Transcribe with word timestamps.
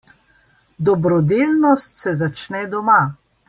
Dobrodelnost 0.79 1.95
se 1.95 2.15
začne 2.15 2.67
doma. 2.67 3.15